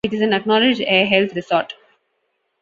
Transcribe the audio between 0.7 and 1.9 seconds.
air health resort.